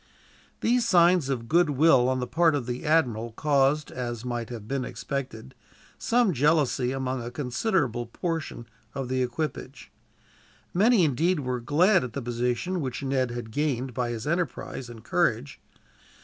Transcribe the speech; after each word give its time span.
These 0.61 0.87
signs 0.87 1.29
of 1.29 1.47
goodwill 1.47 2.09
on 2.09 2.19
the 2.19 2.25
part 2.25 2.55
of 2.55 2.65
the 2.65 2.85
admiral 2.85 3.33
caused, 3.33 3.91
as 3.91 4.25
might 4.25 4.49
have 4.49 4.67
been 4.67 4.83
expected, 4.83 5.53
some 5.99 6.33
jealousy 6.33 6.91
among 6.91 7.21
a 7.21 7.29
considerable 7.29 8.07
portion 8.07 8.65
of 8.95 9.09
the 9.09 9.21
equipage. 9.21 9.91
Many, 10.73 11.03
indeed, 11.03 11.41
were 11.41 11.59
glad 11.59 12.03
at 12.03 12.13
the 12.13 12.21
position 12.23 12.81
which 12.81 13.03
Ned 13.03 13.29
had 13.29 13.51
gained 13.51 13.93
by 13.93 14.09
his 14.09 14.25
enterprise 14.25 14.89
and 14.89 15.03
courage. 15.03 15.61